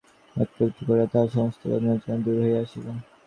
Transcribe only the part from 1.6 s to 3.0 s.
বেদনা যেন দূর হইয়া আসিল।